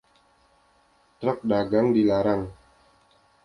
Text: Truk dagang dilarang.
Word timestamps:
Truk 1.19 1.39
dagang 1.49 1.87
dilarang. 1.95 2.43